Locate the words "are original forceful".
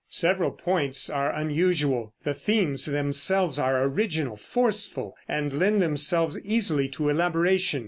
3.59-5.15